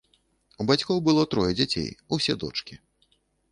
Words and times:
У 0.63 0.65
бацькоў 0.71 0.97
было 1.09 1.27
трое 1.35 1.51
дзяцей, 1.61 1.89
усе 2.19 2.33
дочкі. 2.47 2.75